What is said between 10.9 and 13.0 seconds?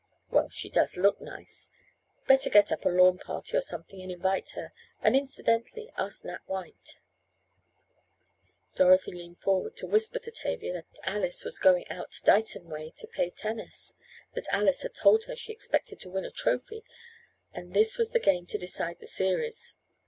Alice was going out Dighton way